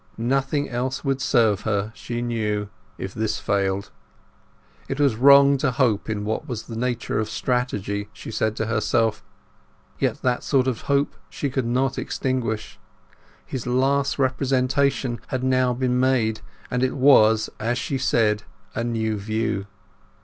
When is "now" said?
15.43-15.71